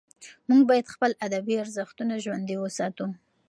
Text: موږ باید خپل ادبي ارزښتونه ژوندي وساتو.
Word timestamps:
موږ 0.49 0.61
باید 0.69 0.91
خپل 0.93 1.11
ادبي 1.25 1.55
ارزښتونه 1.63 2.13
ژوندي 2.23 2.55
وساتو. 2.59 3.05